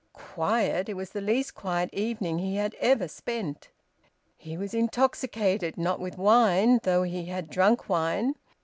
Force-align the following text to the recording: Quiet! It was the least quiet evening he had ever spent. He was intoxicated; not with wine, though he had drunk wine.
Quiet! 0.13 0.89
It 0.89 0.95
was 0.95 1.11
the 1.11 1.21
least 1.21 1.53
quiet 1.53 1.91
evening 1.93 2.39
he 2.39 2.55
had 2.55 2.73
ever 2.79 3.07
spent. 3.07 3.69
He 4.35 4.57
was 4.57 4.73
intoxicated; 4.73 5.77
not 5.77 5.99
with 5.99 6.17
wine, 6.17 6.79
though 6.81 7.03
he 7.03 7.25
had 7.25 7.51
drunk 7.51 7.87
wine. 7.87 8.33